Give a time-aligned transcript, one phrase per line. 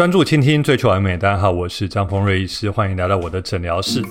[0.00, 1.14] 专注倾听，追求完美。
[1.14, 4.02] 大家好，我是张峰瑞医师，欢迎来到我的诊疗室。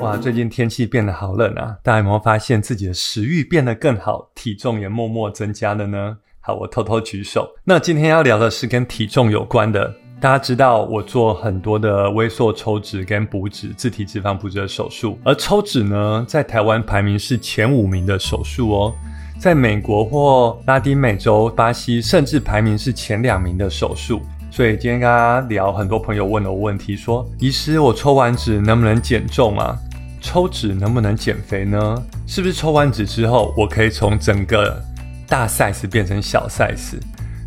[0.00, 1.76] 哇，最近天气变得好冷啊！
[1.82, 6.18] 大家有没有发现自己的食欲变得更好，体重也默默增加了呢？
[6.38, 7.52] 好，我偷偷举手。
[7.64, 9.92] 那今天要聊的是跟体重有关的。
[10.20, 18.94] 大家知道，我做很多的微缩抽脂跟补脂、自体脂肪补脂的手术，而抽脂呢，在台湾排名是前五名的手术哦。
[19.38, 24.20] 在美国或拉丁美洲、巴西，甚至排名是前两名的手术。
[24.50, 29.76] 所以今天跟大家聊，很多朋友问了我问题，说：医师，我抽完脂能不能减重啊？
[30.22, 32.02] 抽脂能不能减肥呢？
[32.26, 34.82] 是不是抽完脂之后，我可以从整个
[35.28, 36.98] 大 size 变成小 size？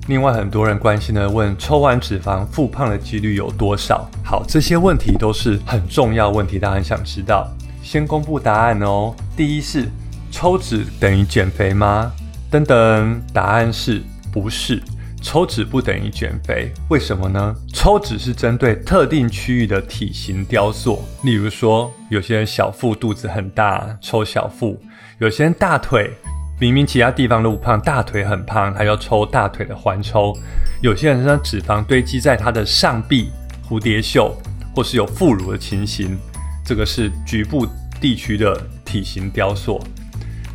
[0.07, 4.07] 另外，很多人关心的问，抽完脂肪复胖的几率有多少？
[4.23, 7.49] 好，这些问题都是很重要问题，大家很想知道。
[7.81, 9.15] 先公布答案哦。
[9.35, 9.90] 第一是。
[10.31, 12.11] 抽脂等于减肥吗？
[12.49, 14.01] 等等，答案是
[14.31, 14.81] 不是？
[15.21, 17.53] 抽脂不等于减肥，为什么呢？
[17.73, 24.79] 抽脂是针对特定区域的体型雕塑，例如说，有些人小腹肚子很大，抽小腹；
[25.20, 26.09] 有些人大腿
[26.57, 30.34] 明明其他地方都不胖，大腿很胖，还要抽大腿的环抽；
[30.82, 33.29] 有些人呢，脂肪堆积在他的上臂、
[33.67, 34.34] 蝴蝶袖，
[34.73, 36.17] 或是有副乳的情形，
[36.65, 37.67] 这个是局部
[37.99, 39.84] 地区的体型雕塑。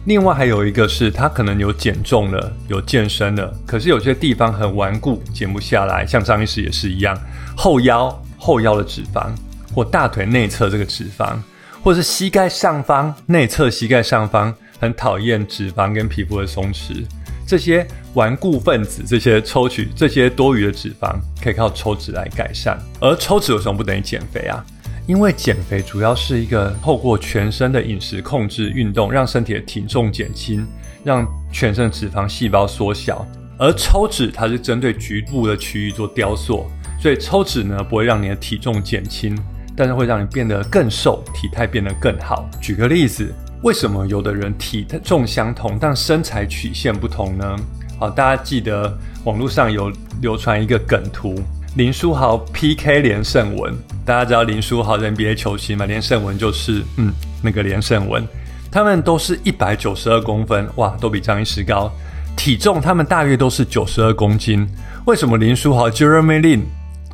[0.07, 6.05] 另外还有一个是，他可能有减重了，有健身了，可是有些地方很顽固，减不下来。
[6.07, 7.19] 像张医师也是一样，
[7.57, 9.31] 后腰后腰的脂肪，
[9.75, 11.39] 或大腿内侧这个脂肪，
[11.83, 17.07] 或是膝盖上方内侧膝盖上方很讨厌脂肪跟皮肤的松弛，
[17.47, 22.79] 这些顽固分子，这些抽取这些多余的脂肪，可以靠抽脂来改善。
[23.01, 24.63] 而抽脂为什么不等于减肥啊？
[25.07, 30.67] 因为减肥主要是一个透过全身的饮食控制、运动，让身体的体重减轻，
[31.05, 33.27] 让全身脂肪细胞缩小。
[33.59, 36.67] 而抽脂它是针对局部的区域做雕塑，
[36.99, 39.39] 所以抽脂呢不会让你的体重减轻，
[39.77, 42.49] 但是会让你变得更瘦，体态变得更好。
[42.59, 43.31] 举个例子，
[43.63, 47.57] 为什么有的人体重相同，但身材曲线不同呢？
[48.01, 49.93] 好，大家记得网络上有
[50.23, 51.39] 流传一个梗图。
[51.77, 53.75] 林书豪 PK 连胜文，
[54.05, 55.87] 大家知道林书豪 NBA 球星嘛？
[55.87, 57.13] 连胜文就是嗯
[57.43, 58.25] 那个连胜文，
[58.71, 61.91] 他们都是一百九十二公分，哇，都比张医师高。
[62.37, 64.65] 体重他们大约都是九十二公斤。
[65.07, 66.63] 为什么林书豪 Jeremy Lin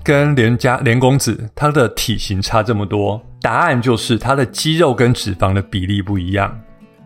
[0.04, 3.18] 跟连家连公子他的体型差这么多？
[3.40, 6.60] 答案就是他的肌肉跟脂肪的比例不一样。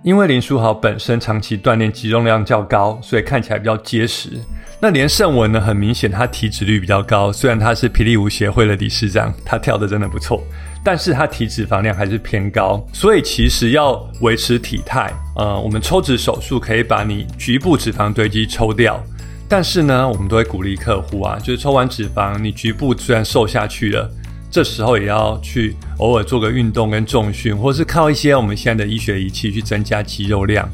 [0.05, 4.33] 因为林书豪本身长期锻炼，肌肉量较高，所以看起来比较结实。
[4.79, 5.59] 那连胜文呢？
[5.59, 7.33] 很明显，他体脂率比较高。
[7.33, 10.45] 虽然他是霹雳舞协会的理事长，他跳的真的不错，
[10.85, 12.87] 但是他体脂肪量还是偏高。
[12.93, 19.03] 所以其实要维持体态，呃，我们抽脂手术可以把你局部脂肪堆积抽掉。
[19.49, 24.07] 但是呢，我们都会鼓励客户啊，就是抽完脂肪，你局部虽然瘦下去了，
[24.55, 30.69] 这时候也要去偶尔做个运动跟重训，或是靠一些我们现在的医学仪器去增加肌肉量，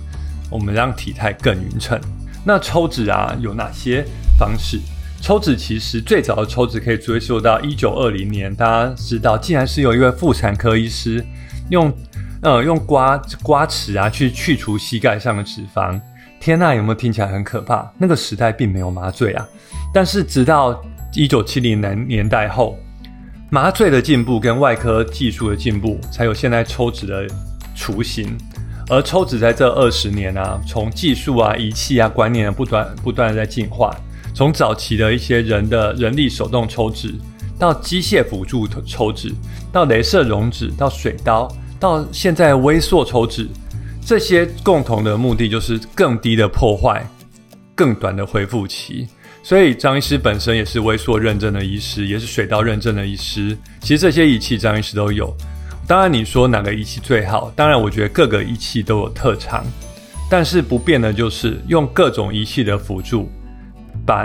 [0.51, 1.99] 我们让体态更匀称。
[2.45, 4.05] 那抽脂啊有哪些
[4.39, 4.79] 方式？
[5.23, 11.25] 抽脂其实最早的抽脂可以追溯到一九二零年，大家知道，竟然是有一位妇产科医师
[11.71, 11.91] 用
[12.43, 15.99] 呃用刮刮齿啊去去除膝盖上的脂肪。
[16.39, 17.91] 天呐，有没有听起来很可怕？
[17.97, 19.49] 那个时代并没有麻醉啊，
[19.95, 20.79] 但是直到
[21.15, 22.79] 一九七零年年代后，
[23.53, 27.27] 麻醉的进步跟外科技术的进步，才有现在抽脂的
[27.75, 28.39] 雏形。
[28.89, 33.93] 而抽脂在这二十年啊，从技术啊、仪器啊、观念啊不断不断的在进化。
[34.33, 37.13] 从早期的一些人的人力手动抽脂，
[37.59, 39.35] 到机械辅助抽脂，
[39.73, 43.49] 到镭射溶脂，到水刀，到现在微缩抽脂，
[44.07, 47.05] 这些共同的目的就是更低的破坏，
[47.75, 49.09] 更短的恢复期。
[49.43, 53.57] 所以张医师本身也是微缩认证的医师，也是水刀认证的医师。
[53.81, 55.35] 其实这些仪器张医师都有。
[55.87, 57.51] 当然，你说哪个仪器最好？
[57.57, 59.65] 当然，我觉得各个仪器都有特长，
[60.31, 63.29] 但是不变的就是用各种仪器的辅助，
[64.07, 64.25] 把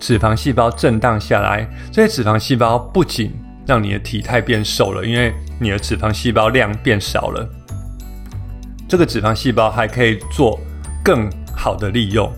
[0.00, 1.68] 脂肪细胞震荡下来。
[1.92, 3.32] 这些脂肪细胞不仅
[3.64, 7.48] 让你的体态变瘦了，因为你的脂肪细胞量变少了，
[8.88, 10.58] 这个脂肪细胞还可以做
[11.04, 12.28] 更好的利用。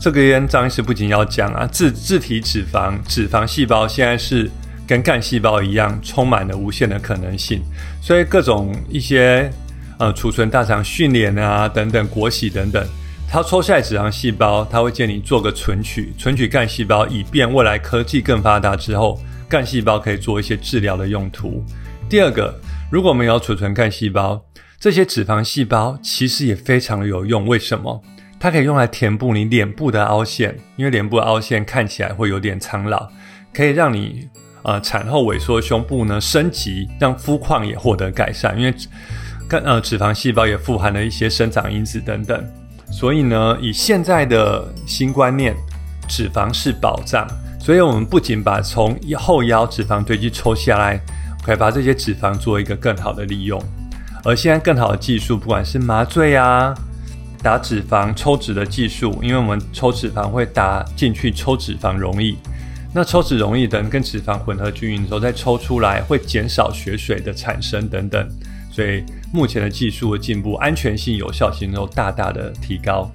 [0.00, 4.50] 这个边张医师不仅要讲啊，自自体脂肪脂肪细胞现在是。
[4.88, 7.62] 跟干细胞一样，充满了无限的可能性。
[8.00, 9.52] 所以各种一些
[9.98, 12.82] 呃储存大肠训练啊等等国玺等等，
[13.28, 21.62] 它抽下来脂肪细胞，它会建议你做个存取，存取干细胞，以便未来科技更发达之后，干细胞可以做一些治疗的用途。
[22.08, 22.58] 第二个，
[22.90, 24.42] 如果我们要储存干细胞，
[24.80, 27.46] 这些脂肪细胞其实也非常的有用。
[27.46, 28.02] 为什么？
[28.40, 33.08] 它可以用来填补你脸部的凹陷，因为脸部的凹陷看起来会有点苍老，
[33.52, 34.28] 可以让你
[34.62, 38.72] 呃产后萎缩胸部呢升级，让肤况也获得改善，因为
[39.48, 42.44] 跟呃脂肪细胞也富含了一些生长因子等等，
[42.92, 45.52] 所以呢，以现在的新观念，
[46.06, 47.26] 脂肪是宝藏，
[47.58, 51.00] 所以我们不仅把从后腰脂肪堆积抽下来，
[51.44, 53.60] 可以把这些脂肪做一个更好的利用，
[54.22, 56.72] 而现在更好的技术，不管是麻醉啊。
[57.42, 62.36] 打脂肪抽脂的技术，因为我们抽脂肪会打进去，抽脂肪容易。
[62.94, 68.28] 那抽脂容易等跟脂肪混合均匀之后再抽出来，会减少血水的产生等等。
[68.70, 73.10] 所以目前的技术的进步，安全性、有效性都大大的提高。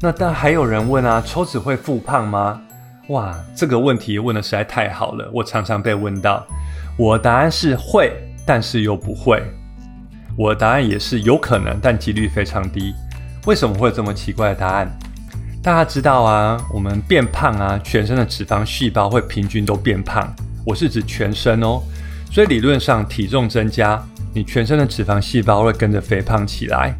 [0.00, 2.60] 那但还有人问啊，抽脂会复胖吗？
[3.08, 6.46] 哇，这个问题问的实在太好了，我常常被问到。
[6.96, 8.12] 我答案是会，
[8.46, 9.42] 但是又不会。
[10.40, 12.94] 我的答案也是有可能，但几率非常低。
[13.44, 14.90] 为什么会有这么奇怪的答案？
[15.62, 20.34] 大家知道啊，我们变胖啊，全身的脂肪细胞会平均都变胖。
[20.64, 21.82] 我是指全身哦，
[22.32, 24.02] 所以理论上体重增加，
[24.32, 26.96] 你全身的脂肪细胞会跟着肥胖起来。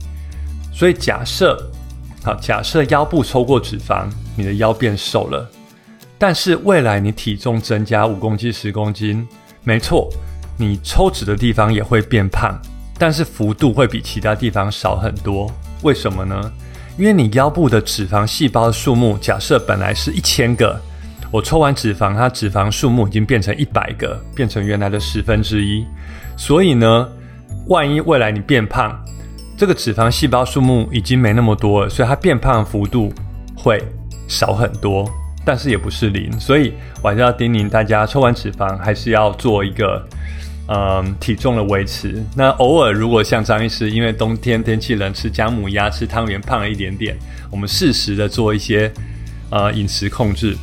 [0.71, 1.59] 所以假设，
[2.23, 4.05] 好，假设腰部抽过脂肪，
[4.37, 5.51] 你的腰变瘦了，
[6.19, 9.27] 但是未来你体重增加五公斤、十公斤，
[9.65, 10.11] 没错，
[10.59, 12.61] 你抽脂的地方也会变胖。
[13.01, 15.51] 但是幅度会比其他地方少很多，
[15.81, 16.53] 为什么呢？
[16.99, 20.79] 因为你腰部的脂肪细胞数目，假设本来是一千个，
[21.31, 25.83] 我抽完脂肪，它脂肪数目已经变成一百个，变成原来的十分之一。
[26.37, 27.09] 所以呢，
[27.69, 28.95] 万一未来你变胖，
[29.57, 33.11] 这个脂肪细胞数目已经没那么多了，所以它变胖幅度
[33.57, 33.83] 会
[34.29, 35.11] 少很多，
[35.43, 36.39] 但是也不是零。
[36.39, 40.07] 所以我还是要叮咛大家，抽完脂肪还是要做一个。
[40.73, 42.25] 嗯，体重的维持。
[42.37, 47.19] 那偶尔如果像张医师，因为冬天天气冷，吃姜母鸭、吃汤圆胖了一点点，
[47.51, 48.89] 我们适时的做一些
[49.51, 50.57] 呃饮食控制，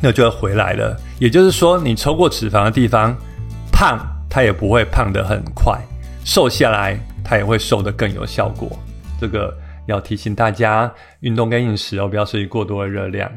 [0.00, 0.96] 那就要回来了。
[1.18, 3.12] 也就是说，你抽过脂肪的地方
[3.72, 3.98] 胖，
[4.30, 5.76] 它也不会胖得很快；
[6.24, 8.70] 瘦下来，它也会瘦得更有效果。
[9.20, 9.52] 这个
[9.86, 13.28] 要提醒大家，运动跟饮食哦，不要摄取过多的热量。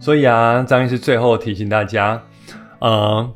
[0.00, 2.20] 所以啊，张医师最后提醒大家，
[2.80, 3.32] 呃。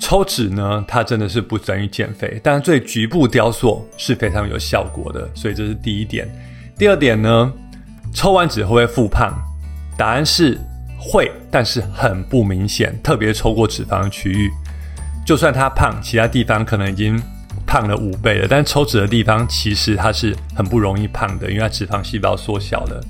[0.00, 6.26] 抽脂呢，它真的是不等于减肥，但是对局部雕塑是非常有效果的，所以这是第一点。
[6.78, 7.52] 第二点呢，
[8.14, 9.30] 抽完脂会不会复胖？
[9.98, 10.58] 答案是
[10.98, 12.98] 会，但是很不明显。
[13.02, 14.50] 特别抽过脂肪的区域，
[15.26, 17.20] 就算它胖，其他地方可能已经
[17.66, 23.04] 胖了五倍了，但抽脂的地方其实它是很不容易胖的，因为它脂肪细胞缩小了。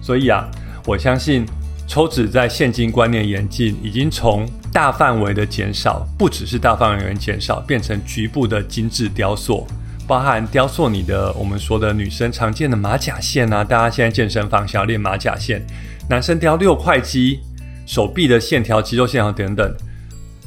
[0.00, 0.48] 所以啊，
[0.86, 1.44] 我相信。
[1.90, 9.66] 抽脂在现今观念演进，已经从大范围的减少，不只是大范围减少，变成局部的精致雕塑，
[10.06, 15.66] 包含雕塑你的我们说的女生常见的马甲线啊，大家现在健身房想要练马甲线，
[16.08, 17.40] 男生雕六块肌，
[17.86, 19.76] 手臂的线条、肌肉线条等等，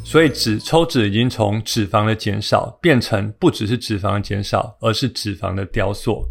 [0.02, 6.26] 所以脂抽脂已经从脂肪的减少，变成不只是脂肪减少，而是脂肪的雕塑。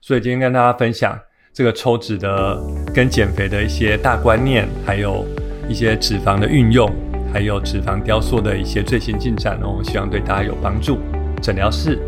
[0.00, 1.16] 所以今天跟大家分享。
[1.56, 2.62] 这个抽脂的
[2.92, 5.24] 跟减肥的一些大观念，还有
[5.66, 6.86] 一些脂肪的运用，
[7.32, 10.98] 还有脂肪雕塑的一些最新进展哦，希望对大家有帮助。
[11.40, 11.98] 诊疗室，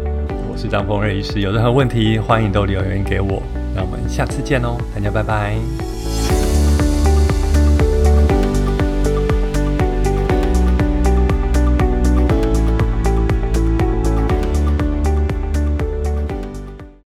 [0.53, 3.43] 我是张峰瑞医师，有任何问题欢迎都留言给我。
[3.75, 5.55] 那我们下次见哦，大家拜拜。